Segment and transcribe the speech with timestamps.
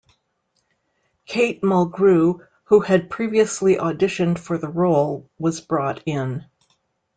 [1.27, 6.43] Kate Mulgrew, who had previously auditioned for the role, was brought in.